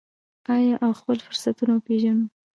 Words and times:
آیا 0.55 0.75
او 0.85 0.91
خپل 0.99 1.17
فرصتونه 1.25 1.73
وپیژنو؟ 1.75 2.25